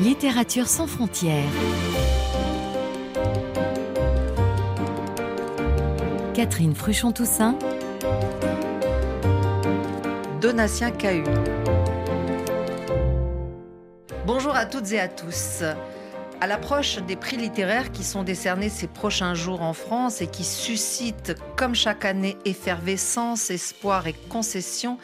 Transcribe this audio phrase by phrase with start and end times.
[0.00, 1.44] Littérature sans frontières.
[6.32, 7.58] Catherine Fruchon-Toussaint.
[10.40, 11.24] Donatien Cahu.
[14.24, 15.64] Bonjour à toutes et à tous.
[16.40, 20.44] À l'approche des prix littéraires qui sont décernés ces prochains jours en France et qui
[20.44, 24.96] suscitent, comme chaque année, effervescence, espoir et concession,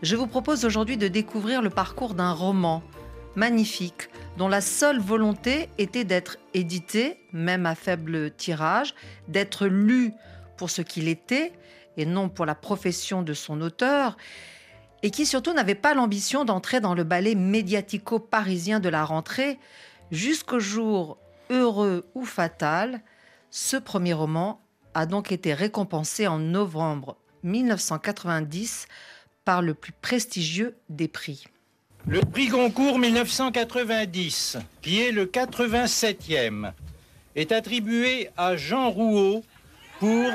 [0.00, 2.82] je vous propose aujourd'hui de découvrir le parcours d'un roman
[3.36, 8.94] magnifique dont la seule volonté était d'être édité, même à faible tirage,
[9.28, 10.12] d'être lu
[10.56, 11.52] pour ce qu'il était
[11.96, 14.16] et non pour la profession de son auteur,
[15.02, 19.58] et qui surtout n'avait pas l'ambition d'entrer dans le ballet médiatico-parisien de la rentrée,
[20.10, 21.18] jusqu'au jour
[21.50, 23.00] heureux ou fatal,
[23.50, 24.60] ce premier roman
[24.94, 28.88] a donc été récompensé en novembre 1990
[29.44, 31.44] par le plus prestigieux des prix.
[32.06, 36.72] Le prix Goncourt 1990, qui est le 87e,
[37.34, 39.42] est attribué à Jean Rouault
[40.00, 40.30] pour,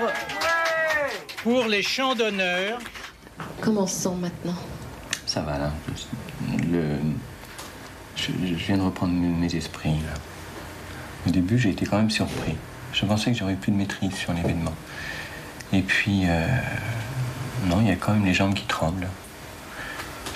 [1.43, 2.79] pour les chants d'honneur.
[3.61, 4.55] Comment on se sent maintenant
[5.27, 5.71] Ça va là.
[6.71, 6.97] Le...
[8.15, 10.19] Je, viens de reprendre mes esprits là.
[11.27, 12.55] Au début, j'ai été quand même surpris.
[12.93, 14.73] Je pensais que j'aurais plus de maîtrise sur l'événement.
[15.71, 16.47] Et puis, euh,
[17.65, 19.07] non, il y a quand même les jambes qui tremblent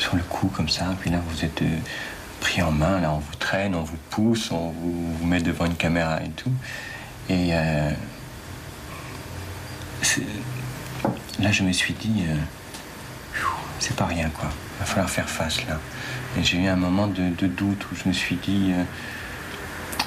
[0.03, 0.85] sur le cou comme ça.
[0.99, 1.77] Puis là, vous êtes euh,
[2.41, 5.75] pris en main, là, on vous traîne, on vous pousse, on vous, met devant une
[5.75, 6.51] caméra et tout.
[7.29, 7.89] Et euh,
[11.39, 12.35] là, je me suis dit, euh,
[13.79, 14.49] c'est pas rien, quoi.
[14.75, 15.79] Il va falloir faire face, là.
[16.37, 18.73] Et j'ai eu un moment de, doute où je me suis dit,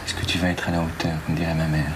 [0.05, 1.93] est-ce que tu vas être à la hauteur, comme dirait ma mère?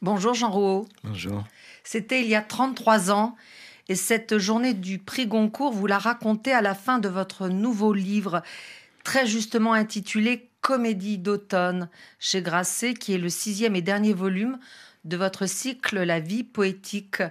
[0.00, 0.88] Bonjour Jean Rouault.
[1.04, 1.44] Bonjour.
[1.84, 3.36] C'était il y a 33 ans
[3.88, 7.92] et cette journée du prix Goncourt, vous la racontez à la fin de votre nouveau
[7.92, 8.42] livre,
[9.04, 11.88] très justement intitulé Comédie d'automne,
[12.20, 14.58] chez Grasset, qui est le sixième et dernier volume
[15.04, 17.22] de votre cycle La vie poétique,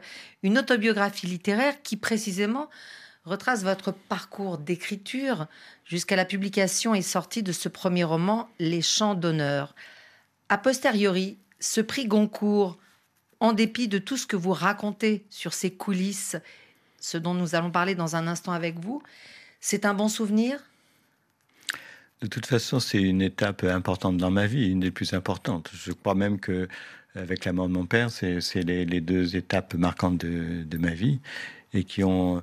[0.44, 2.70] une autobiographie littéraire qui précisément
[3.24, 5.48] retrace votre parcours d'écriture
[5.86, 9.76] jusqu'à la publication et sortie de ce premier roman, Les Chants d'honneur.
[10.50, 12.78] A posteriori, ce prix Goncourt,
[13.42, 16.38] en dépit de tout ce que vous racontez sur ces coulisses,
[17.02, 19.02] ce dont nous allons parler dans un instant avec vous,
[19.60, 20.64] c'est un bon souvenir?
[22.22, 25.72] De toute façon, c'est une étape importante dans ma vie, une des plus importantes.
[25.74, 26.68] Je crois même que
[27.16, 31.20] avec la mort de mon père, c'est les, deux étapes marquantes de, de, ma vie
[31.74, 32.42] et qui ont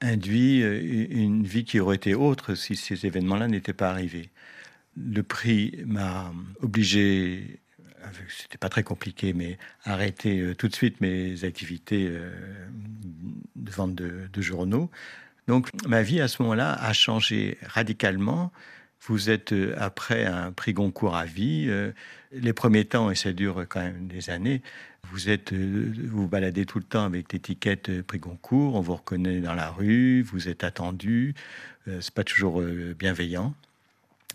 [0.00, 4.30] induit une vie qui aurait été autre si ces événements-là n'étaient pas arrivés.
[4.96, 7.60] Le prix m'a obligé
[8.28, 12.30] c'était pas très compliqué, mais arrêter euh, tout de suite mes activités euh,
[13.56, 14.90] de vente de, journaux.
[15.48, 18.52] Donc ma vie à ce moment-là a changé radicalement.
[19.06, 21.70] Vous êtes euh, après un prix Goncourt à vie.
[22.32, 24.62] les premiers temps, et ça dure quand même des années,
[25.10, 28.74] vous êtes, vous baladez tout le temps avec l'étiquette prix Goncourt.
[28.74, 31.34] On vous reconnaît dans la rue, vous êtes attendu.
[31.86, 32.62] c'est pas toujours
[32.98, 33.54] bienveillant.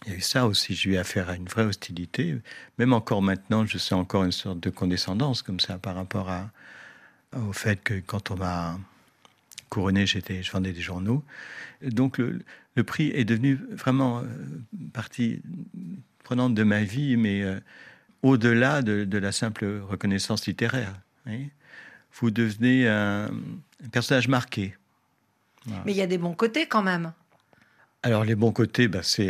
[0.05, 2.37] Il y a eu ça aussi, j'ai eu affaire à une vraie hostilité.
[2.77, 6.29] Même encore maintenant, je sens encore une sorte de condescendance comme ça par rapport
[7.35, 8.77] au fait que quand on m'a
[9.69, 11.23] couronné, je vendais des journaux.
[11.81, 14.23] Donc le, prix est devenu vraiment euh,
[14.93, 15.41] partie
[16.23, 17.59] prenante de ma vie, mais euh,
[18.21, 20.93] au-delà de, la simple reconnaissance littéraire.
[22.19, 23.31] Vous devenez un,
[23.91, 24.75] personnage marqué.
[25.85, 27.11] Mais il y a des bons côtés quand même.
[28.05, 29.25] Alors les bons côtés, bah, c'est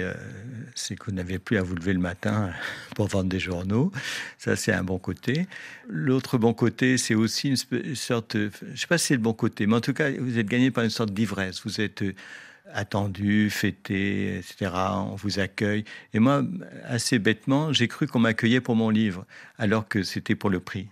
[0.97, 2.51] que vous n'avez plus à vous lever le matin
[2.95, 3.89] pour vendre des journaux.
[4.37, 5.47] Ça, c'est un bon côté.
[5.87, 9.31] L'autre bon côté, c'est aussi une sorte, je ne sais pas si c'est le bon
[9.31, 11.61] côté, mais en tout cas, vous êtes gagné par une sorte d'ivresse.
[11.63, 12.13] Vous êtes euh,
[12.73, 14.71] attendu, fêté, etc.
[14.93, 15.85] On vous accueille.
[16.13, 16.43] Et moi,
[16.83, 19.25] assez bêtement, j'ai cru qu'on m'accueillait pour mon livre,
[19.57, 20.89] alors que c'était pour le prix.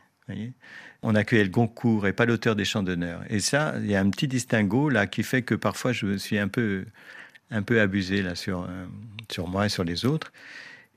[1.01, 3.23] on accueillait le Goncourt et pas l'auteur des chants d'honneur.
[3.29, 6.17] Et ça, il y a un petit distinguo là qui fait que parfois je me
[6.17, 6.85] suis un peu
[7.53, 8.85] un peu abusé là sur, euh,
[9.31, 10.33] sur moi et sur les autres.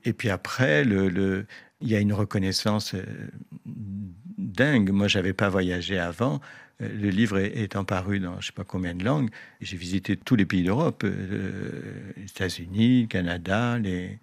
[0.03, 1.45] Et puis après, le,
[1.81, 3.03] il y a une reconnaissance euh,
[4.37, 4.89] dingue.
[4.89, 6.41] Moi, j'avais pas voyagé avant.
[6.81, 9.29] Euh, le livre étant paru dans je sais pas combien de langues,
[9.61, 11.05] j'ai visité tous les pays d'Europe,
[12.17, 14.19] États-Unis, le Canada, les,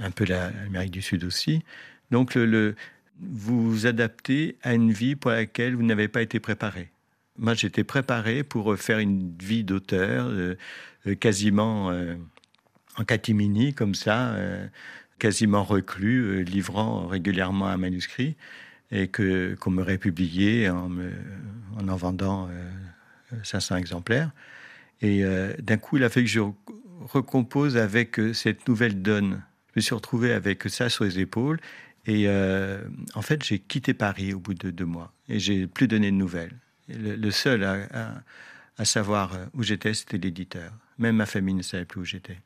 [0.00, 1.62] un peu l'Amérique du Sud aussi.
[2.10, 2.74] Donc, le,
[3.20, 6.90] vous vous adaptez à une vie pour laquelle vous n'avez pas été préparé.
[7.38, 10.30] Moi, j'étais préparé pour faire une vie d'auteur,
[11.14, 12.14] quasiment euh,
[12.96, 14.66] en catimini, comme ça, euh,
[15.18, 18.36] quasiment reclus, livrant régulièrement un manuscrit,
[18.90, 20.90] et que qu'on me républiait en,
[21.78, 22.48] en en vendant
[23.44, 24.30] 500 exemplaires.
[25.02, 25.22] Et
[25.58, 26.40] d'un coup, il a fait que je
[27.00, 31.60] recompose avec cette nouvelle donne Je me suis retrouvé avec ça sur les épaules.
[32.06, 32.82] Et euh,
[33.14, 35.12] en fait, j'ai quitté Paris au bout de deux mois.
[35.28, 36.56] Et j'ai plus donné de nouvelles.
[36.88, 38.22] Le, seul à,
[38.76, 40.72] à, savoir où j'étais, c'était l'éditeur.
[41.00, 42.38] Même ma famille ne savait plus où j'étais.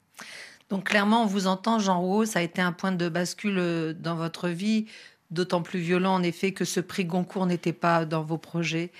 [0.70, 3.92] Donc clairement, on vous entend, Jean Rouault, ça a été un point de bascule euh,
[3.92, 4.86] dans votre vie,
[5.30, 8.92] d'autant plus violent en effet que ce prix Goncourt n'était pas dans vos projets.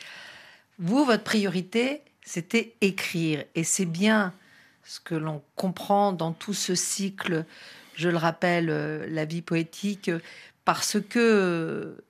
[0.79, 3.45] Vous, votre priorité, c'était écrire.
[3.55, 4.35] Et c'est bien
[4.83, 7.45] ce que l'on comprend dans tout ce cycle,
[7.95, 10.11] je le rappelle, euh, la vie poétique,
[10.65, 12.05] parce que, euh,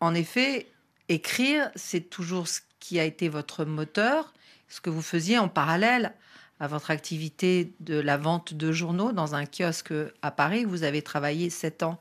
[0.00, 0.66] en effet,
[1.08, 4.34] écrire, c'est toujours ce qui a été votre moteur,
[4.68, 6.14] ce que vous faisiez en parallèle
[6.60, 10.64] à votre activité de la vente de journaux dans un kiosque à Paris.
[10.64, 11.98] Vous avez travaillé sept ans.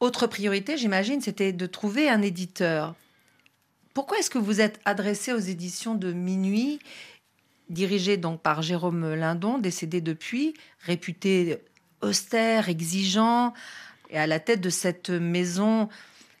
[0.00, 2.94] Autre priorité, j'imagine, c'était de trouver un éditeur.
[3.92, 6.78] Pourquoi est-ce que vous êtes adressé aux éditions de Minuit,
[7.68, 11.58] dirigées donc par Jérôme Lindon, décédé depuis, réputé
[12.00, 13.52] austère, exigeant,
[14.08, 15.90] et à la tête de cette maison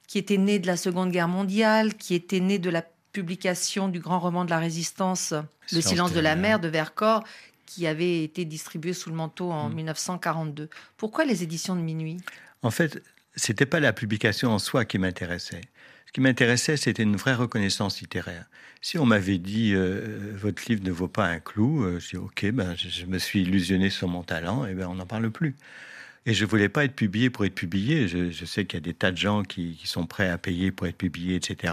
[0.06, 4.00] qui était née de la Seconde Guerre mondiale, qui était née de la publication du
[4.00, 5.34] grand roman de la résistance,
[5.72, 7.24] Le silence de la mer de Vercors,
[7.66, 10.64] qui avait été distribué sous le manteau en 1942.
[10.64, 10.68] Mm.
[10.96, 12.18] Pourquoi les éditions de Minuit?
[12.62, 13.02] En fait,
[13.36, 15.62] c'était pas la publication en soi qui m'intéressait.
[16.06, 18.46] Ce qui m'intéressait, c'était une vraie reconnaissance littéraire.
[18.82, 22.16] Si on m'avait dit euh, votre livre ne vaut pas un clou, euh, je dis
[22.16, 25.54] ok, ben, je, me suis illusionné sur mon talent, et ben on n'en parle plus.
[26.26, 28.06] Et je voulais pas être publié pour être publié.
[28.06, 30.86] Je, sais qu'il y a des tas de gens qui, sont prêts à payer pour
[30.86, 31.72] être publiés, etc.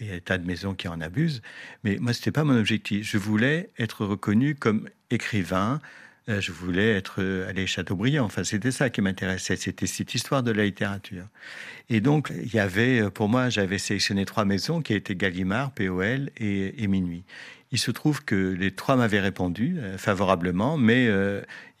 [0.00, 1.42] Et, et des tas de maisons qui en abusent.
[1.84, 3.08] Mais moi, c'était pas mon objectif.
[3.08, 5.80] Je voulais être reconnu comme écrivain,
[6.28, 8.24] euh, je voulais être euh, aller Chateaubriand.
[8.24, 9.56] Enfin, c'était ça qui m'intéressait.
[9.56, 11.26] C'était cette histoire de la littérature.
[11.88, 15.72] Et donc, il y avait, euh, pour moi, j'avais sélectionné trois maisons qui étaient Gallimard,
[15.72, 17.24] POL et, Minuit.
[17.72, 21.08] Il se trouve que les trois m'avaient répondu favorablement, mais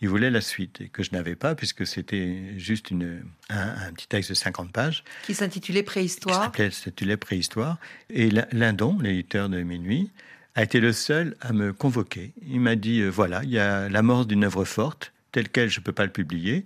[0.00, 4.08] ils voulaient la suite et que je n'avais pas puisque c'était juste une, un, petit
[4.08, 5.04] texte de 50 pages.
[5.24, 6.50] Qui s'intitulait Préhistoire.
[6.50, 7.78] Qui s'intitulait Préhistoire.
[8.10, 10.10] Et Lindon, l'éditeur de Minuit,
[10.54, 12.32] a été le seul à me convoquer.
[12.46, 15.80] Il m'a dit euh, voilà, il y a l'amorce d'une œuvre forte, telle qu'elle, je
[15.80, 16.64] ne peux pas le publier,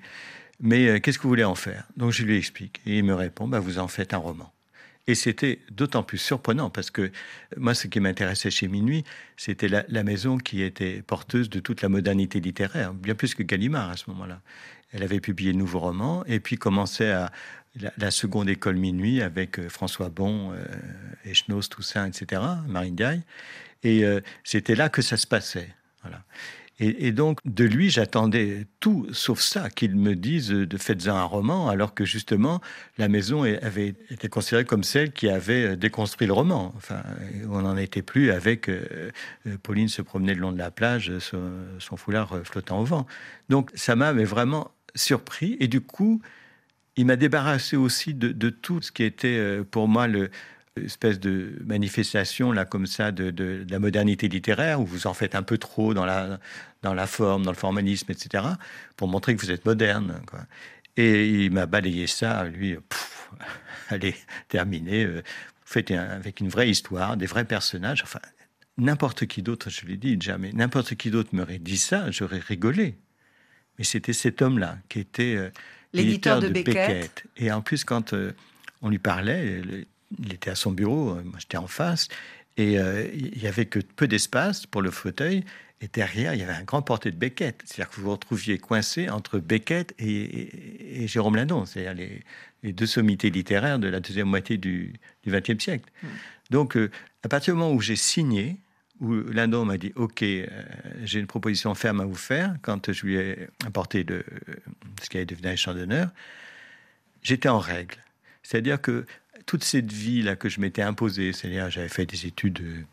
[0.61, 1.84] mais euh, qu'est-ce que vous voulez en faire?
[1.96, 2.81] Donc je lui explique.
[2.87, 4.52] Et il me répond bah, vous en faites un roman.
[5.08, 7.12] Et c'était d'autant plus surprenant parce que
[7.56, 9.05] moi, ce qui m'intéressait chez Minuit,
[9.37, 13.91] c'était la, maison qui était porteuse de toute la modernité littéraire, bien plus que Gallimard
[13.91, 14.41] à ce moment-là.
[14.93, 17.31] Elle avait publié de nouveaux romans et puis commençait à
[17.99, 20.64] la, seconde école Minuit avec euh, François Bon, euh,
[21.25, 23.23] Echnos, Toussaint, etc., Marine Diaye.
[23.82, 25.69] Et euh, c'était là que ça se passait.
[26.03, 26.23] Voilà.
[26.78, 31.70] Et, donc, de lui, j'attendais tout sauf ça, qu'il me dise de faites-en un roman,
[31.70, 32.61] alors que justement,
[32.99, 36.75] la maison avait été considérée comme celle qui avait déconstruit le roman.
[36.76, 37.02] Enfin,
[37.49, 39.11] on n'en était plus avec euh,
[39.46, 43.06] euh, Pauline se promenait le long de la plage, son, foulard flottant au vent.
[43.49, 45.56] Donc, ça m'a vraiment surpris.
[45.61, 46.20] Et du coup,
[46.96, 50.31] il m'a débarrassé aussi de, tout ce qui était pour moi le,
[50.84, 55.43] espèce de manifestation là comme ça de, la modernité littéraire où vous en faites un
[55.43, 56.38] peu trop dans la
[56.82, 58.44] dans la forme, dans le formalisme, etc.
[58.96, 60.20] pour montrer que vous êtes moderne.
[60.96, 62.76] Et il m'a balayé ça, lui.
[63.88, 64.14] allez,
[64.49, 65.05] terminé.
[65.05, 65.23] Euh,
[65.64, 68.02] faites avec une vraie histoire, des vrais personnages.
[68.05, 68.20] Enfin,
[68.79, 72.96] n'importe qui d'autre, je l'ai dit jamais, n'importe qui d'autre m'aurait dit ça, j'aurais rigolé.
[73.79, 75.51] Mais c'était cet homme-là qui était euh,
[75.93, 77.24] l'éditeur de, Beckett.
[77.36, 78.32] Et en plus, quand euh,
[78.81, 79.62] on lui parlait,
[80.19, 82.08] il était à son bureau, euh, moi j'étais en face,
[82.56, 85.44] et euh, il y avait que peu d'espace pour le fauteuil.
[85.82, 87.63] Et derrière, il y avait un grand portrait de Beckett.
[87.67, 92.08] C'est-à-dire que vous vous retrouviez coincé entre Beckett et, Jérôme Lindon, c'est-à-dire
[92.63, 94.94] les, deux sommités littéraires de la deuxième moitié du
[95.27, 95.91] XXe siècle.
[96.03, 96.06] Mm.
[96.51, 96.91] Donc, euh,
[97.25, 98.56] à partir du moment où j'ai signé,
[99.01, 100.25] où Lindon m'a dit Ok,
[101.05, 104.25] j'ai une proposition ferme à vous faire, quand je lui ai apporté de,
[105.03, 106.08] ce qui allait devenir un champ d'honneur,
[107.22, 107.98] j'étais en règle.
[108.43, 109.05] C'est-à-dire que
[109.46, 112.86] toute cette vie-là que je m'étais imposée, c'est-à-dire j'avais fait des études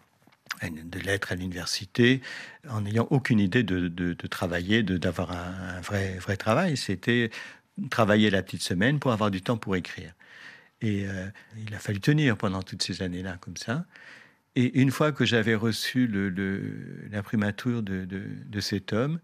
[0.62, 2.22] de, lettres à l'université,
[2.69, 6.77] en n'ayant aucune idée de, travailler, d'avoir un, vrai, vrai travail.
[6.77, 7.31] C'était
[7.89, 10.13] travailler la petite semaine pour avoir du temps pour écrire.
[10.81, 11.27] Et euh,
[11.65, 13.86] il a fallu tenir pendant toutes ces années-là comme ça.
[14.55, 16.07] Et une fois que j'avais reçu
[17.12, 19.19] l'imprimature de, de, cet homme,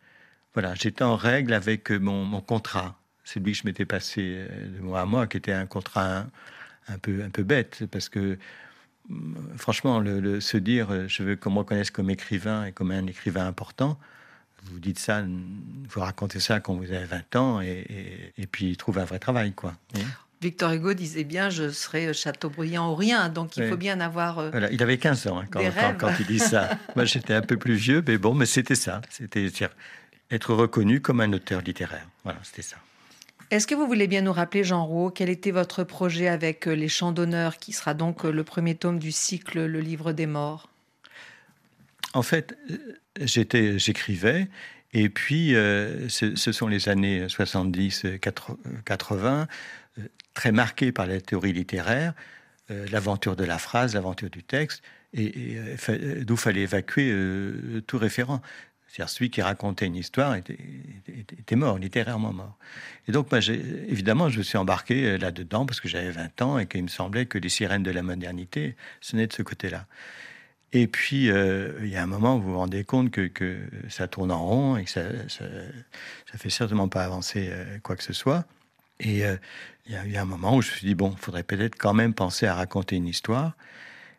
[0.53, 2.99] voilà, j'étais en règle avec mon, contrat.
[3.23, 6.25] C'est lui que je m'étais passé euh, de moi à moi, qui était un contrat
[6.89, 8.37] un peu, un peu bête, parce que
[9.57, 13.07] franchement, le, se dire euh, je veux qu'on me reconnaisse comme écrivain et comme un
[13.07, 13.97] écrivain important,
[14.63, 19.01] vous dites ça, vous racontez ça quand vous avez 20 ans et, et, puis trouver
[19.01, 19.73] un vrai travail, quoi.
[20.41, 24.39] Victor Hugo disait bien je serai Chateaubriand ou rien, donc il faut bien avoir.
[24.39, 25.61] Euh, voilà, il avait 15 ans hein, quand,
[25.97, 26.69] quand, il dit ça.
[26.95, 29.01] Moi j'étais un peu plus vieux, mais bon, mais c'était ça.
[29.09, 29.49] C'était
[30.31, 32.07] être reconnu comme un auteur littéraire.
[32.23, 32.77] Voilà, c'était ça.
[33.51, 36.73] Est-ce que vous voulez bien nous rappeler, Jean Rouault, quel était votre projet avec euh,
[36.73, 40.27] Les Chants d'honneur, qui sera donc euh, le premier tome du cycle Le Livre des
[40.27, 40.69] Morts?
[42.13, 42.77] En fait, euh,
[43.19, 44.47] j'étais, j'écrivais,
[44.93, 49.45] et puis ce, sont les années 70-80,
[50.33, 52.13] très marquées par la théorie littéraire,
[52.69, 54.81] l'aventure de la phrase, l'aventure du texte,
[55.13, 55.59] et
[56.21, 57.13] d'où fallait évacuer
[57.85, 58.41] tout référent.
[58.89, 60.57] C'est-à-dire celui qui racontait une histoire était,
[61.55, 62.57] mort, littérairement mort.
[63.07, 66.65] Et donc, évidemment, je me suis embarqué euh, là-dedans parce que j'avais 20 ans et
[66.65, 69.85] qu'il me semblait que les sirènes de la modernité sonnaient de ce côté-là.
[70.73, 74.07] Et puis, euh, il y a un moment où vous vous rendez compte que, ça
[74.07, 75.45] tourne en rond et que ça, ça,
[76.37, 78.45] fait certainement pas avancer euh, quoi que ce soit.
[78.99, 79.21] Et
[79.85, 81.77] il y a eu un moment où je me suis dit, bon, il faudrait peut-être
[81.77, 83.53] quand même penser à raconter une histoire.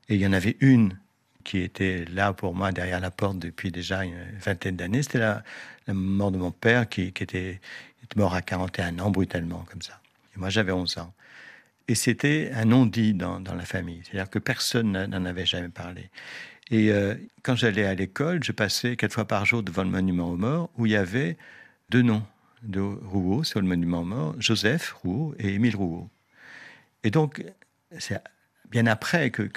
[0.09, 0.97] Et il y en avait une
[1.45, 5.03] qui était là pour moi derrière la porte depuis déjà une vingtaine d'années.
[5.03, 5.43] C'était la,
[5.89, 7.61] mort de mon père qui, était,
[8.17, 10.01] mort à 41 ans brutalement comme ça.
[10.37, 11.13] Moi j'avais 11 ans.
[11.89, 14.03] Et c'était un non-dit dans, la famille.
[14.05, 16.11] C'est-à-dire que personne n'en avait jamais parlé.
[16.71, 20.31] Et euh, quand j'allais à l'école, je passais quatre fois par jour devant le monument
[20.31, 21.37] aux morts où il y avait
[21.89, 22.23] deux noms
[22.63, 26.09] de Rouault sur le monument aux morts, Joseph Rouault et Émile Rouault.
[27.03, 27.43] Et donc,
[27.99, 28.21] c'est
[28.71, 29.49] bien après que,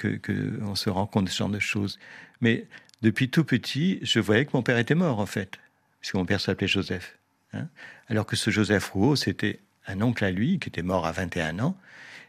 [0.74, 1.98] se rend compte de ce genre de choses.
[2.40, 2.66] Mais
[3.02, 5.58] depuis tout petit, je voyais que mon père était mort, en fait,
[6.00, 7.18] puisque mon père s'appelait Joseph.
[7.52, 7.68] Hein.
[8.08, 11.58] Alors que ce Joseph Rouault, c'était un oncle à lui, qui était mort à 21
[11.60, 11.76] ans,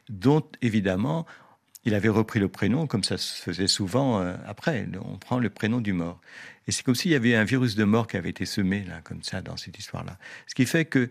[0.09, 1.25] dont, évidemment,
[1.85, 4.87] il avait repris le prénom, comme ça se faisait souvent euh, après.
[5.03, 6.19] On prend le prénom du mort.
[6.67, 9.01] Et c'est comme s'il y avait un virus de mort qui avait été semé, là,
[9.03, 10.17] comme ça, dans cette histoire-là.
[10.47, 11.09] Ce qui fait que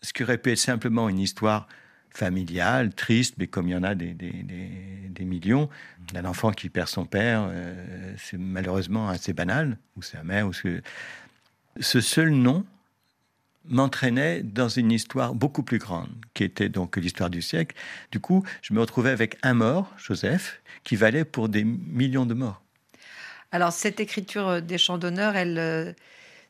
[0.00, 1.68] ce qui aurait pu être simplement une histoire
[2.14, 4.14] familiale, triste, mais comme il y en a des,
[5.20, 5.68] millions,
[6.12, 10.52] d'un enfant qui perd son père, euh, c'est malheureusement assez banal, ou sa mère, ou
[10.52, 10.80] ce...
[11.80, 12.64] ce seul nom
[13.68, 17.76] m'entraînait dans une histoire beaucoup plus grande, qui était donc l'histoire du siècle.
[18.10, 22.34] Du coup, je me retrouvais avec un mort, Joseph, qui valait pour des millions de
[22.34, 22.60] morts.
[23.52, 25.92] Alors, cette écriture des chants d'honneur, elle euh,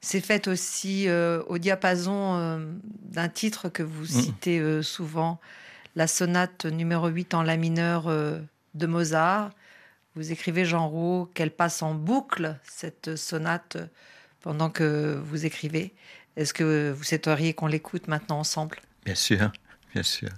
[0.02, 2.58] s'est faite aussi euh, au diapason euh,
[3.04, 4.22] d'un titre que vous mm.
[4.22, 5.40] citez euh, souvent,
[5.96, 9.50] la sonate numéro 8 en la mineur de Mozart.
[10.14, 13.76] Vous écrivez, Jean Rouault, qu'elle passe en boucle, cette sonate,
[14.40, 15.94] pendant que vous écrivez.
[16.36, 18.78] Est-ce que vous souhaiteriez qu'on l'écoute maintenant ensemble?
[19.04, 19.52] Bien sûr,
[19.92, 20.30] bien sûr.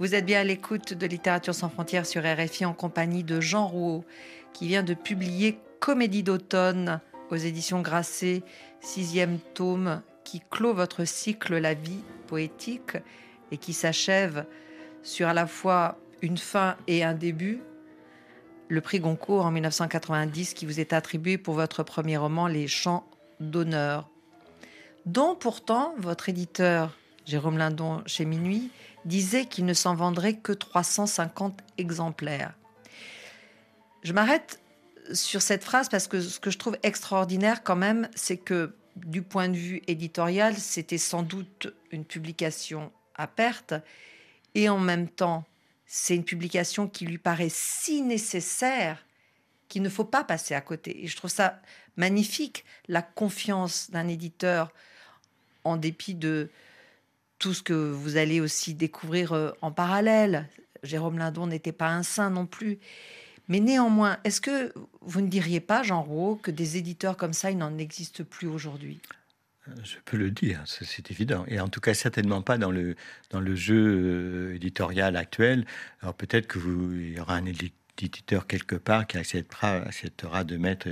[0.00, 3.66] Vous êtes bien à l'écoute de Littérature sans frontières sur RFI en compagnie de Jean
[3.66, 4.04] Rouault,
[4.52, 7.00] qui vient de publier Comédie d'automne
[7.30, 8.44] aux éditions Grasset,
[8.80, 12.96] sixième tome, qui clôt votre cycle La vie poétique
[13.50, 14.46] et qui s'achève
[15.02, 17.60] sur à la fois une fin et un début.
[18.68, 23.04] Le prix Goncourt en 1990 qui vous est attribué pour votre premier roman Les Chants
[23.40, 24.08] d'honneur,
[25.06, 28.70] dont pourtant votre éditeur Jérôme Lindon chez Minuit
[29.08, 32.54] disait qu'il ne s'en vendrait que 350 exemplaires.
[34.02, 34.60] Je m'arrête
[35.12, 39.22] sur cette phrase parce que ce que je trouve extraordinaire quand même, c'est que du
[39.22, 43.74] point de vue éditorial, c'était sans doute une publication à perte
[44.54, 45.44] et en même temps,
[45.86, 49.04] c'est une publication qui lui paraît si nécessaire
[49.68, 51.04] qu'il ne faut pas passer à côté.
[51.04, 51.60] Et je trouve ça
[51.96, 54.72] magnifique, la confiance d'un éditeur
[55.64, 56.50] en dépit de,
[57.38, 60.48] tout ce que vous allez aussi découvrir euh, en parallèle.
[60.82, 62.78] Jérôme Lindon n'était pas un saint non plus.
[63.48, 67.50] Mais néanmoins, est-ce que vous ne diriez pas, Jean Rouault, que des éditeurs comme ça,
[67.50, 69.00] il n'en existe plus aujourd'hui?
[69.68, 71.44] Euh, je peux le dire, c'est évident.
[71.48, 72.94] Et en tout cas, certainement pas dans le,
[73.30, 75.64] dans le jeu euh, éditorial actuel.
[76.02, 77.72] Alors peut-être que vous, il y aura un éditeur
[78.04, 80.88] éditeur quelque part qui acceptera, de mettre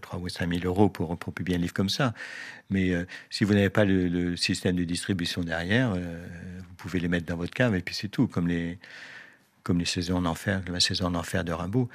[0.00, 2.14] 3 euh, ou 5 000 euros pour, pour publier un livre comme ça.
[2.70, 6.26] Mais euh, si vous n'avez pas le, système de distribution derrière, euh,
[6.68, 8.78] vous pouvez les mettre dans votre cave et puis c'est tout, comme les,
[9.62, 11.88] comme les saisons en enfer, la saison en enfer de Rimbaud.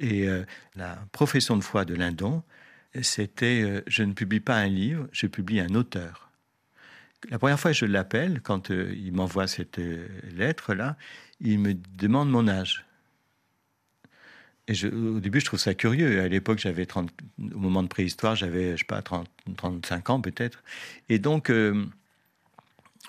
[0.00, 0.26] Et
[0.74, 2.42] la profession de foi de Lindon,
[3.02, 6.32] c'était je ne publie pas un livre, je publie un auteur.
[7.30, 9.80] La première fois que je l'appelle, quand il m'envoie cette
[10.34, 10.96] lettre-là,
[11.40, 12.84] il me demande mon âge.
[14.68, 16.20] Au début, je trouve ça curieux.
[16.20, 17.10] À l'époque, j'avais 30,
[17.54, 20.62] au moment de préhistoire, j'avais, je sais pas, 30, 35 ans peut-être.
[21.08, 21.84] Et donc, euh,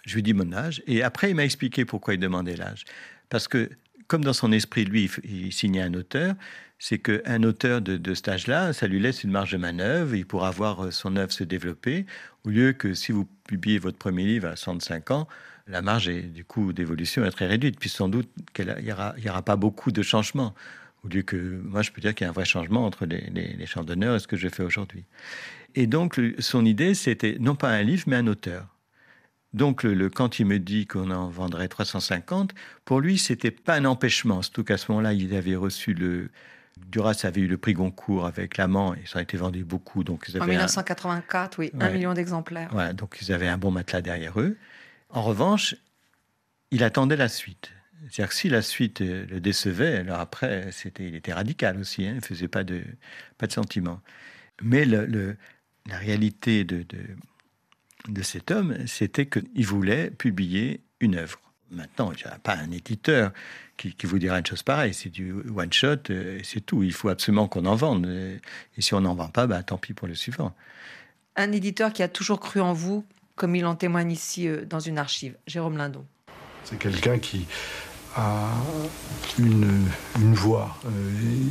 [0.04, 0.82] je lui dis mon âge.
[0.88, 2.86] Et après, il m'a expliqué pourquoi il demandait l'âge.
[3.30, 3.70] Parce que,
[4.08, 6.34] comme dans son esprit, lui, il, signait un auteur,
[6.80, 10.26] c'est qu'un auteur de, de cet âge-là, ça lui laisse une marge de manœuvre, il
[10.26, 12.06] pourra voir son œuvre se développer,
[12.46, 15.28] au lieu que si vous publiez votre premier livre à 65 ans,
[15.68, 19.16] la marge est, du coup d'évolution est très réduite, puis sans doute qu'il n'y aura,
[19.28, 20.54] aura, pas beaucoup de changements.
[21.04, 23.30] Au lieu que, moi, je peux dire qu'il y a un vrai changement entre les,
[23.30, 25.04] les, chants d'honneur et ce que je fais aujourd'hui.
[25.76, 28.68] Et donc, son idée, c'était non pas un livre, mais un auteur.
[29.54, 32.54] Donc, le, quand il me dit qu'on en vendrait 350,
[32.86, 34.42] pour lui, c'était pas un empêchement.
[34.42, 36.30] Surtout qu'à ce moment-là, il avait reçu le.
[36.88, 40.04] Duras avait eu le prix Goncourt avec l'amant et ça a été vendu beaucoup.
[40.04, 42.96] Donc ils avaient en 1984, oui, un million d'exemplaires.
[42.96, 44.58] Donc ils avaient un bon matelas derrière eux.
[45.12, 45.76] En revanche,
[46.72, 47.72] il attendait la suite.
[48.10, 52.06] C'est-à-dire que si la suite euh, le décevait, alors après, c'était, il était radical aussi,
[52.06, 52.84] hein, il ne faisait pas de,
[53.38, 54.02] pas de sentiments.
[54.62, 55.36] Mais le,
[55.88, 57.00] la réalité de, de,
[58.08, 61.40] de cet homme, c'était qu'il voulait publier une œuvre.
[61.72, 63.32] Maintenant, il n'y a pas un éditeur
[63.78, 64.94] qui, qui, vous dira une chose pareille.
[64.94, 66.84] C'est du one-shot euh, c'est tout.
[66.84, 68.06] Il faut absolument qu'on en vende.
[68.06, 70.56] Et si on n'en vend pas, ben, tant pis pour le suivant.
[71.36, 73.04] Un éditeur qui a toujours cru en vous,
[73.36, 76.06] comme il en témoigne ici euh, dans une archive, Jérôme Lindon.
[76.64, 77.46] C'est quelqu'un qui
[78.16, 78.50] a
[79.40, 79.88] une,
[80.20, 80.78] une voix.
[80.86, 80.90] Euh,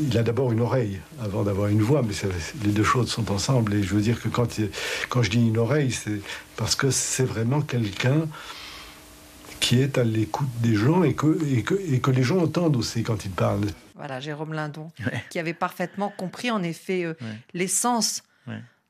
[0.09, 2.15] il a d'abord une oreille avant d'avoir une voix, mais
[2.65, 3.75] les deux choses sont ensemble.
[3.75, 4.49] Et je veux dire que quand,
[5.09, 6.21] quand je dis une oreille, c'est
[6.57, 8.29] parce que c'est vraiment quelqu'un
[9.61, 12.77] qui est à l'écoute des gens et que, et, que, et que les gens entendent
[12.77, 13.61] aussi quand il parle.
[13.95, 14.91] Voilà, Jérôme Lindon,
[15.31, 17.15] qui avait parfaitement compris en effet euh,
[17.55, 18.23] l'essence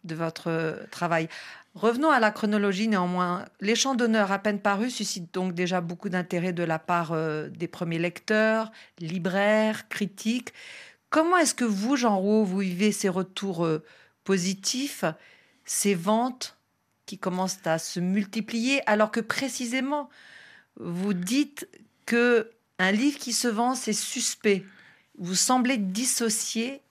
[0.05, 1.29] de votre travail.
[1.75, 3.47] Revenons à la chronologie néanmoins.
[3.61, 7.49] Les chants d'honneur à peine parus suscitent donc déjà beaucoup d'intérêt de la part euh,
[7.49, 10.53] des premiers lecteurs, libraires, critiques.
[11.09, 13.83] Comment est-ce que vous, Jean Rouault, vous vivez ces retours euh,
[14.25, 15.05] positifs,
[15.65, 16.59] ces ventes
[17.07, 20.11] qui commencent à se multiplier, alors que précisément,
[20.77, 21.69] vous dites
[22.07, 24.65] que un livre qui se vend, c'est suspect.
[25.19, 26.83] Vous semblez dissocier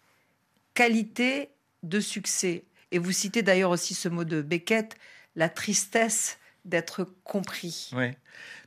[0.74, 1.50] qualité
[1.84, 2.63] de succès.
[2.91, 4.95] Et vous citez d'ailleurs aussi ce mot de Beckett,
[5.36, 7.91] la tristesse d'être compris.
[7.95, 8.12] Oui,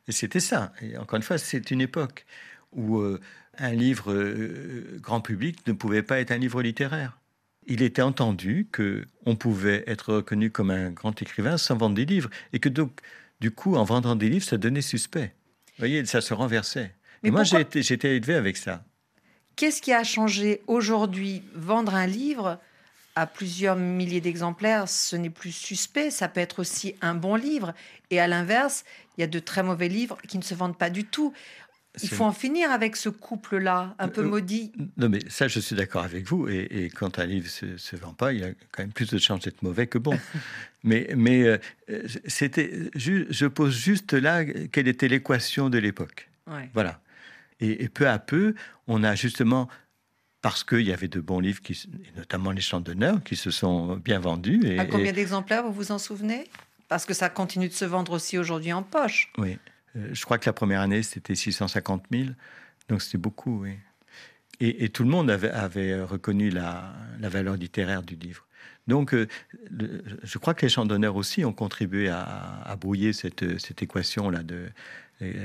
[0.09, 0.73] c'était ça.
[0.83, 2.27] Et encore une fois, c'est une époque
[2.73, 3.21] où euh,
[3.59, 7.19] un livre euh, grand public ne pouvait pas être un livre littéraire.
[7.67, 12.05] Il était entendu que on pouvait être reconnu comme un grand écrivain sans vendre des
[12.05, 13.01] livres, et que donc,
[13.41, 15.35] du coup, en vendant des livres, ça donnait suspect.
[15.69, 16.95] Vous voyez, ça se renversait.
[17.23, 18.85] Mais moi, j'ai été élevé avec ça.
[19.57, 22.61] Qu'est-ce qui a changé aujourd'hui Vendre un livre,
[23.15, 26.11] à plusieurs milliers d'exemplaires, ce n'est plus suspect.
[26.11, 27.75] Ça peut être aussi un bon livre.
[28.11, 28.85] Et à l'inverse,
[29.17, 31.33] il y a de très mauvais livres qui ne se vendent pas du tout.
[32.03, 34.73] Il faut en finir avec ce couple-là, un peu euh, maudit.
[34.97, 36.49] Non, mais ça, je suis d'accord avec vous.
[36.49, 39.19] Et, quand un livre ne se, vend pas, il y a quand même plus de
[39.19, 40.19] chances d'être mauvais que bon.
[40.83, 41.59] mais mais euh,
[42.27, 46.29] c'était, je pose juste là quelle était l'équation de l'époque.
[46.73, 47.01] Voilà.
[47.61, 48.55] Et, peu à peu,
[48.89, 49.69] on a justement
[50.45, 53.97] parce qu'il y avait de bons livres, qui, notamment les chants d'honneur, qui se sont
[53.97, 54.61] bien vendus.
[54.67, 56.45] Et, à combien d'exemplaires vous vous en souvenez?
[56.87, 59.33] Parce que ça continue de se vendre aussi aujourd'hui en poche.
[59.39, 59.57] Oui,
[59.97, 62.25] euh, je crois que la première année c'était 650 000,
[62.91, 63.63] donc c'était beaucoup.
[63.63, 63.79] Oui.
[64.61, 68.47] Et, tout le monde avait, avait reconnu la, la, valeur littéraire du livre.
[68.87, 69.27] Donc, euh,
[70.23, 74.69] je crois que les chants d'honneur aussi ont contribué à, brouiller cette, cette équation-là de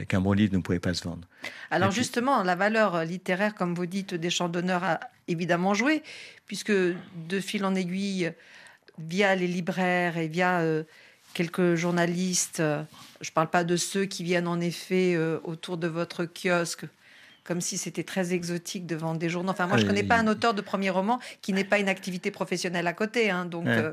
[0.08, 1.27] qu'un bon livre ne pouvait pas se vendre.
[1.71, 6.03] Alors justement, la valeur littéraire, comme vous dites, des chants d'honneur a évidemment joué,
[6.47, 8.32] puisque de fil en aiguille,
[8.97, 10.84] via les libraires et via euh,
[11.34, 12.84] quelques journalistes, euh,
[13.21, 16.86] je ne parle pas de ceux qui viennent en effet autour de votre kiosque
[17.49, 19.49] comme si c'était très exotique de vendre des journaux.
[19.49, 21.89] Enfin, moi, je ne connais pas un auteur de premier roman qui n'ait pas une
[21.89, 23.32] activité professionnelle à côté.
[23.32, 23.45] Hein.
[23.45, 23.91] Donc, euh,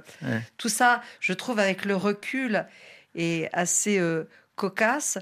[0.58, 2.66] tout ça, je trouve, avec le recul,
[3.14, 4.24] est assez euh,
[4.56, 5.16] cocasse.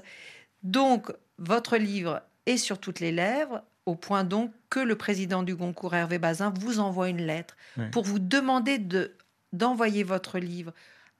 [0.65, 5.55] Donc, votre livre est sur toutes les lèvres, au point donc que le président du
[5.55, 7.55] Goncourt, Hervé Bazin, vous envoie une lettre
[7.91, 9.15] pour vous demander de
[9.53, 10.73] d'envoyer votre livre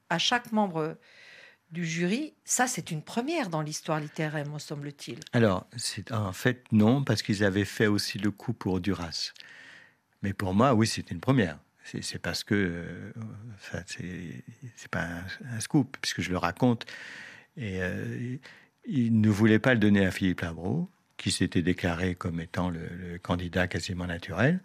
[0.10, 0.98] à chaque membre
[1.72, 5.20] du jury, ça c'est une première dans l'histoire littéraire, me semble-t-il.
[5.32, 9.32] Alors, c'est en fait non, parce qu'ils avaient fait aussi le coup pour Duras.
[10.22, 11.60] Mais pour moi, oui, c'est une première.
[11.84, 13.12] C'est parce que euh,
[13.86, 15.06] c'est pas
[15.52, 16.86] un, scoop, puisque je le raconte.
[17.58, 18.38] Et euh,
[18.88, 23.18] il ne voulait pas le donner à Philippe Labro, qui s'était déclaré comme étant le
[23.22, 24.60] candidat quasiment naturel.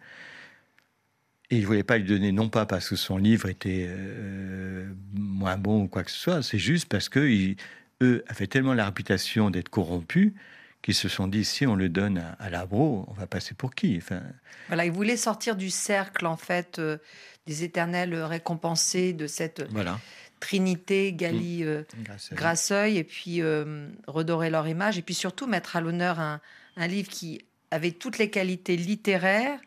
[1.50, 4.88] Et il ne voulait pas lui donner, non pas parce que son livre était euh,
[5.12, 7.56] moins bon ou quoi que ce soit, c'est juste parce qu'eux
[8.28, 10.32] avaient tellement la réputation d'être corrompus
[10.82, 13.74] qu'ils se sont dit si on le donne à, à Labro, on va passer pour
[13.74, 13.96] qui?
[13.98, 14.22] Enfin...
[14.68, 16.98] Voilà, il voulait sortir du cercle, en fait, euh,
[17.46, 19.62] des éternels récompensés de cette
[20.40, 21.66] trinité Gali mmh.
[21.66, 23.42] euh, et puis
[24.06, 26.40] redorer leur image, et puis surtout mettre à l'honneur un,
[26.76, 29.60] un livre qui avait toutes les qualités littéraires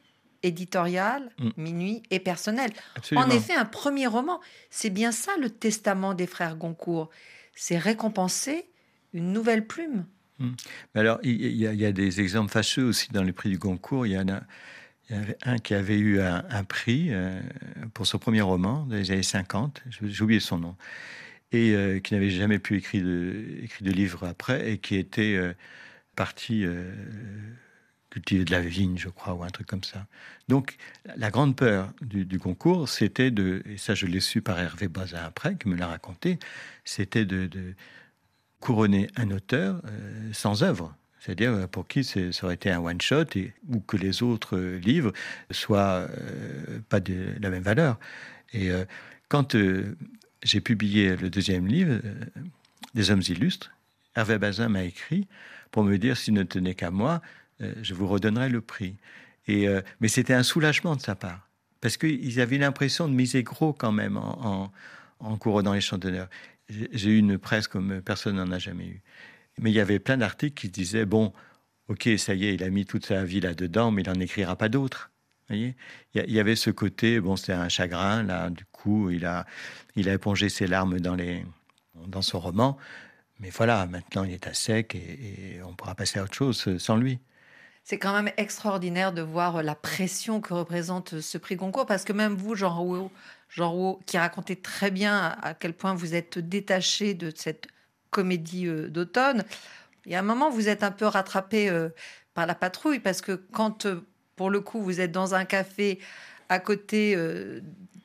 [0.43, 1.49] éditorial, mm.
[1.57, 2.71] minuit et personnel.
[3.15, 7.09] En effet, un premier roman, c'est bien ça le testament des frères Goncourt.
[7.55, 8.65] C'est récompenser
[9.13, 10.05] une nouvelle plume.
[10.39, 10.51] Mm.
[10.95, 14.05] Alors, il y, a des exemples fâcheux aussi dans le prix du Goncourt.
[14.05, 14.41] Il y en a,
[15.09, 17.39] un qui avait eu un, prix euh,
[17.93, 20.75] pour son premier roman des années 50, j'ai oublié son nom,
[21.51, 25.53] et euh, qui n'avait jamais pu écrire de, livre après, et qui était euh,
[26.15, 26.65] parti
[28.09, 30.05] cultiver de la vigne, je crois, ou un truc comme ça.
[30.47, 30.77] Donc,
[31.17, 35.23] la grande peur du, concours, c'était de, et ça je l'ai su par Hervé Bazin
[35.23, 36.37] après, qui me l'a raconté,
[36.85, 37.49] c'était de,
[38.59, 39.81] couronner un auteur
[40.31, 40.95] sans œuvre.
[41.23, 43.25] C'est-à-dire euh, pour qui ça aurait été un one-shot
[43.69, 45.13] ou que les autres livres
[45.51, 47.99] soient euh, pas de la même valeur.
[48.53, 48.69] Et
[49.29, 49.57] quand
[50.43, 51.99] j'ai publié le deuxième livre,
[52.93, 53.71] Des hommes illustres,
[54.15, 55.27] Hervé Bazin m'a écrit
[55.71, 57.21] pour me dire s'il ne tenait qu'à moi,
[57.61, 58.95] euh, je vous redonnerai le prix.
[59.47, 61.49] Et, euh, mais c'était un soulagement de sa part,
[61.81, 64.71] parce qu'ils avaient l'impression de miser gros quand même en,
[65.19, 66.29] en, couronnant les champs d'honneur.
[66.69, 69.01] J'ai eu une presse comme personne n'en a jamais eu.
[69.59, 71.33] Mais il y avait plein d'articles qui disaient, bon,
[71.87, 74.55] ok, ça y est, il a mis toute sa vie là-dedans, mais il n'en écrira
[74.55, 75.11] pas d'autres.
[75.49, 75.75] il
[76.13, 79.45] y avait ce côté, bon, c'était un chagrin, là, du coup, il a,
[79.95, 81.45] il a épongé ses larmes dans, les,
[82.07, 82.77] dans son roman.
[83.39, 86.95] Mais voilà, maintenant, il est à sec et on pourra passer à autre chose sans
[86.95, 87.19] lui.
[87.83, 92.13] C'est quand même extraordinaire de voir la pression que représente ce prix Goncourt, parce que
[92.13, 93.11] même vous, Jean Rouault,
[94.05, 97.67] qui racontez très bien à quel point vous êtes détaché de cette
[98.13, 99.43] comédie euh, d'automne,
[100.05, 101.89] il y a un moment, vous êtes un peu rattrapé euh,
[102.33, 104.05] par la patrouille, parce que quand, euh,
[104.37, 105.99] pour le coup, vous êtes dans un café
[106.49, 107.17] à côté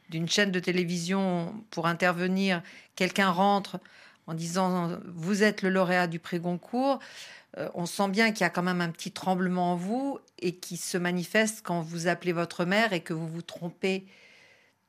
[0.08, 2.62] d'une chaîne de télévision pour intervenir,
[2.94, 3.78] quelqu'un rentre
[4.26, 7.00] en disant Vous êtes le lauréat du prix Goncourt.
[7.74, 10.76] On sent bien qu'il y a quand même un petit tremblement en vous et qui
[10.76, 14.06] se manifeste quand vous appelez votre mère et que vous vous trompez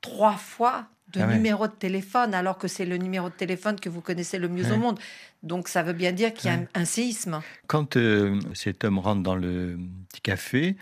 [0.00, 3.88] trois fois de ah numéro de téléphone alors que c'est le numéro de téléphone que
[3.88, 4.98] vous connaissez le mieux au monde.
[5.42, 7.40] Donc ça veut bien dire qu'il y a un, séisme.
[7.66, 10.76] Quand euh, cet homme rentre dans le petit café,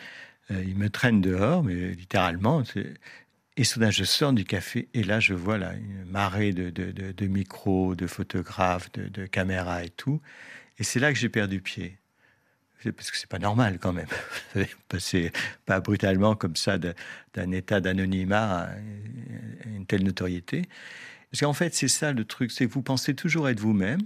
[0.51, 2.63] euh, il me traîne dehors, mais littéralement.
[3.57, 7.27] Et soudain, je sors du café et là, je vois là, une marée de, de
[7.27, 10.21] micros, de photographes, de, caméras et tout.
[10.79, 11.99] Et c'est là que j'ai perdu pied.
[12.85, 14.07] Parce que c'est pas normal quand même.
[14.89, 15.33] Passer
[15.67, 18.71] pas brutalement comme ça d'un état d'anonymat à
[19.67, 20.69] une telle notoriété.
[21.31, 24.01] Parce qu'en fait, c'est ça le truc, c'est que vous pensez toujours être vous-même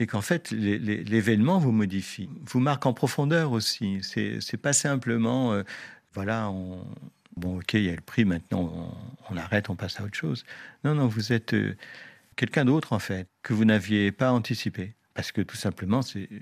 [0.00, 4.00] et qu'en fait, l'événement vous modifie, vous marque en profondeur aussi.
[4.02, 5.62] C'est pas simplement, euh,
[6.12, 6.84] voilà, on,
[7.36, 8.92] bon, ok, il y a le prix, maintenant
[9.30, 10.44] on, arrête, on passe à autre chose.
[10.82, 11.76] Non, non, vous êtes euh,
[12.36, 14.94] quelqu'un d'autre en fait, que vous n'aviez pas anticipé.
[15.14, 16.40] Parce que tout simplement, c'est Euh,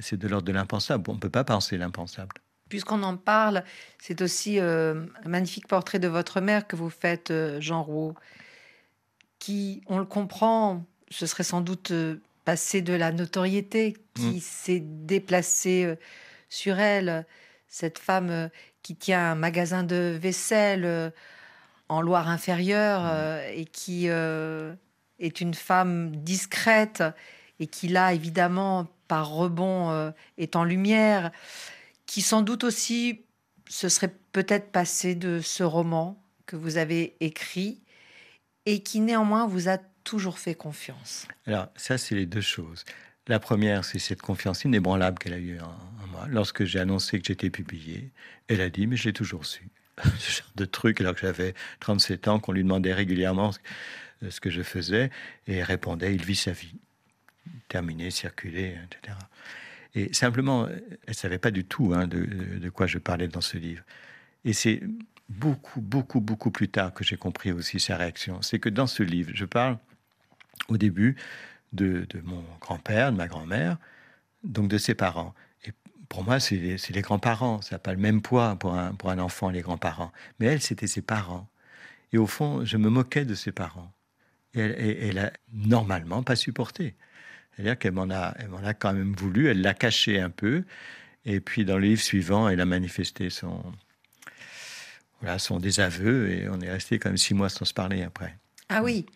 [0.00, 1.10] c'est de l'ordre de l'impensable.
[1.10, 2.36] On ne peut pas penser l'impensable.
[2.68, 3.62] Puisqu'on en parle,
[3.98, 8.14] c'est aussi euh, un magnifique portrait de votre mère que vous faites, euh, Jean Rouault,
[9.38, 11.92] qui, on le comprend, ce serait sans doute
[12.44, 14.40] passé de la notoriété, qui mm.
[14.40, 15.96] s'est déplacée
[16.48, 17.26] sur elle.
[17.68, 18.50] Cette femme
[18.82, 21.12] qui tient un magasin de vaisselle
[21.88, 23.52] en Loire inférieure mm.
[23.54, 27.04] et qui est une femme discrète
[27.60, 31.30] et qui là, évidemment, par rebond, est en lumière
[32.06, 33.22] qui sans doute aussi
[33.68, 37.82] se serait peut-être passé de ce roman que vous avez écrit
[38.64, 41.26] et qui néanmoins vous a toujours fait confiance.
[41.46, 42.84] Alors ça, c'est les deux choses.
[43.26, 46.26] La première, c'est cette confiance inébranlable qu'elle a eue en, moi.
[46.28, 48.12] Lorsque j'ai annoncé que j'étais publié,
[48.46, 49.68] elle a dit, mais je l'ai toujours su.
[50.18, 53.50] ce genre de truc, alors que j'avais 37 ans, qu'on lui demandait régulièrement
[54.28, 55.10] ce que je faisais,
[55.48, 56.76] et répondait, il vit sa vie.
[57.68, 59.16] Terminé, circuler, etc.
[59.96, 63.56] Et simplement, elle ne savait pas du tout hein, de, quoi je parlais dans ce
[63.56, 63.82] livre.
[64.44, 64.82] Et c'est
[65.30, 68.42] beaucoup, beaucoup, beaucoup plus tard que j'ai compris aussi sa réaction.
[68.42, 69.78] C'est que dans ce livre, je parle
[70.68, 71.16] au début
[71.72, 73.78] de, mon grand-père, de ma grand-mère,
[74.44, 75.34] donc de ses parents.
[75.64, 75.72] Et
[76.10, 77.62] pour moi, c'est les, grands-parents.
[77.62, 80.12] Ça n'a pas le même poids pour un, pour un enfant, les grands-parents.
[80.38, 81.48] Mais elle, c'était ses parents.
[82.12, 83.90] Et au fond, je me moquais de ses parents.
[84.52, 86.94] Et elle, et elle a normalement pas supporté.
[87.56, 90.64] C'est-à-dire qu'elle m'en a, elle m'en a quand même voulu, elle l'a caché un peu.
[91.24, 93.62] Et puis dans le livre suivant, elle a manifesté son,
[95.20, 98.36] voilà, son désaveu et on est resté quand même six mois sans se parler après.
[98.68, 99.06] Ah oui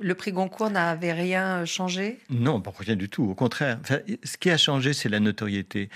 [0.00, 2.18] Le prix Goncourt n'avait rien changé?
[2.30, 3.24] Non, pas rien du tout.
[3.24, 3.78] Au contraire.
[4.24, 5.88] ce qui a changé, c'est la notoriété.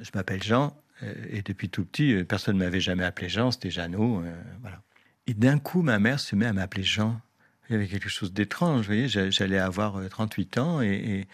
[0.00, 3.50] Je m'appelle Jean euh, et depuis tout petit, euh, personne ne m'avait jamais appelé Jean,
[3.50, 4.22] c'était Jeannot.
[4.22, 4.82] Euh, voilà.
[5.26, 7.20] Et d'un coup, ma mère se met à m'appeler Jean
[7.68, 8.80] il y avait quelque chose d'étrange.
[8.80, 11.26] Vous voyez, j'allais avoir 38 euh, ans et,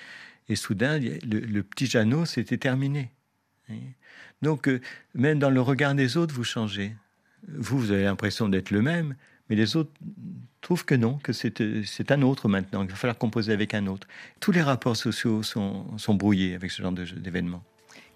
[0.57, 3.11] soudain, le, petit Jeannot, c'était terminé.
[4.43, 4.81] Donc, euh,
[5.15, 6.95] même dans le regard des autres, vous changez.
[7.49, 9.15] Vous, vous avez l'impression d'être le même,
[9.49, 9.93] mais les autres
[10.61, 14.07] trouvent que non, que c'est un autre maintenant, qu'il va falloir composer avec un autre.
[14.41, 17.63] Tous les rapports sociaux sont, sont brouillés avec ce genre d'événements.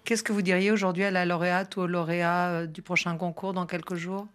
[0.03, 3.53] Qu'est-ce que vous diriez aujourd'hui à la lauréate ou au lauréat euh, du prochain concours
[3.53, 4.27] dans quelques jours?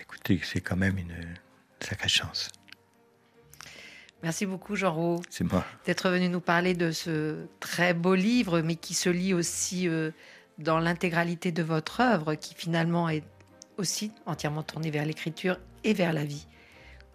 [0.00, 1.14] Écoutez, c'est quand même une
[1.80, 2.50] sacrée chance.
[4.24, 5.20] Merci beaucoup, Jean Roux.
[5.28, 5.62] C'est moi.
[5.84, 10.12] D'être venu nous parler de ce très beau livre, mais qui se lit aussi euh,
[10.56, 13.22] dans l'intégralité de votre œuvre, qui finalement est
[13.76, 16.46] aussi entièrement tournée vers l'écriture et vers la vie.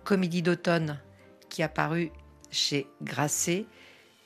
[0.04, 1.00] Comédie d'automne,
[1.50, 2.12] qui a paru
[2.52, 3.66] chez Grasset.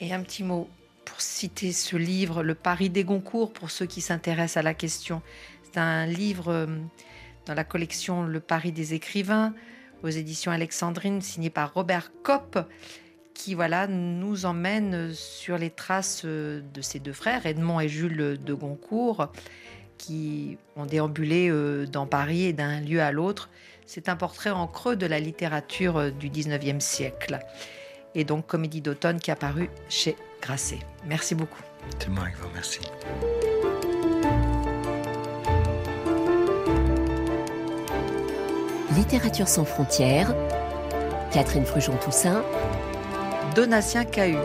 [0.01, 0.69] Et un petit mot
[1.05, 5.21] pour citer ce livre, Le Paris des Goncourt, pour ceux qui s'intéressent à la question.
[5.63, 6.67] C'est un livre euh,
[7.45, 9.53] dans la collection Le Paris des écrivains
[10.03, 12.59] aux éditions Alexandrine, signé par Robert Kopp,
[13.33, 18.53] qui voilà nous emmène sur les traces de ces deux frères, Edmond et Jules de
[18.53, 19.29] Goncourt,
[19.97, 23.49] qui ont déambulé euh, dans Paris et d'un lieu à l'autre.
[23.85, 27.39] C'est un portrait en creux de la littérature euh, du 19e siècle.
[28.15, 30.79] Et donc Comédie d'automne qui a paru chez Grasset.
[31.05, 31.61] Merci beaucoup.
[31.99, 32.79] C'est moi qui vous remercie.
[38.95, 40.35] Littérature sans frontières,
[41.31, 42.43] Catherine Frujon-Toussaint,
[43.55, 44.37] Donatien Cahu.